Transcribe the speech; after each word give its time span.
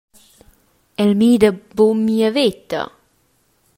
El 1.03 1.11
mida 1.21 1.51
buca 1.75 1.99
mia 2.07 2.31
veta. 2.39 2.81